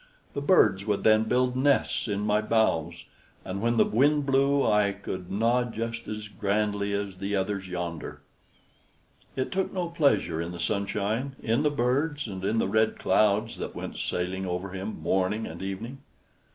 [0.33, 3.05] The birds would then build nests in my boughs,
[3.45, 8.19] and when the wind blew I could nod just as grandly as the others yonder."
[9.35, 13.57] It took no pleasure in the sunshine, in the birds, and in the red clouds
[13.57, 15.99] that went sailing over him morning and evening.